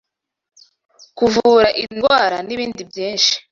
kuvura 1.17 1.67
indwara, 1.83 2.37
n’ibindi 2.47 2.81
byinshi. 2.89 3.33